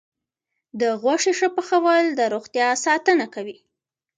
د 0.79 0.81
غوښې 1.01 1.31
ښه 1.39 1.47
پخول 1.55 2.05
د 2.19 2.21
روغتیا 2.33 2.67
ساتنه 2.85 3.25
کوي. 3.35 3.57